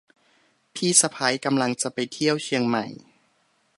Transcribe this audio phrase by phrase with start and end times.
[0.75, 2.85] พี่สะใภ้กำลังจะไปเที่ยวเชียงใหม่